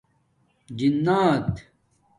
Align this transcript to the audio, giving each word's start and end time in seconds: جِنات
جِنات 0.79 1.55